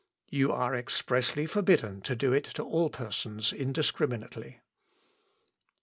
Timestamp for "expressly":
0.73-1.45